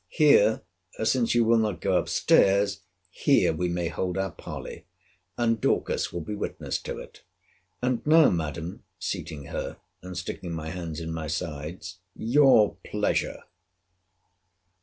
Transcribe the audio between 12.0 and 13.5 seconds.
your pleasure!